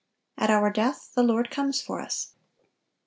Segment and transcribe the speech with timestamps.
[0.35, 2.33] At our death the Lord comes for us.